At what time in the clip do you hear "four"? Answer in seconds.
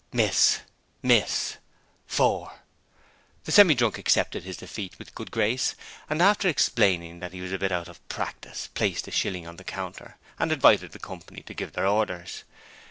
2.07-2.53